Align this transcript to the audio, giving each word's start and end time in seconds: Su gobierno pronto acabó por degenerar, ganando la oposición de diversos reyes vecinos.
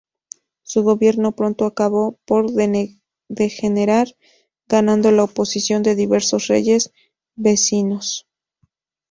Su 0.63 0.81
gobierno 0.81 1.33
pronto 1.35 1.67
acabó 1.67 2.17
por 2.25 2.49
degenerar, 3.29 4.07
ganando 4.67 5.11
la 5.11 5.25
oposición 5.25 5.83
de 5.83 5.93
diversos 5.93 6.47
reyes 6.47 6.91
vecinos. 7.35 8.27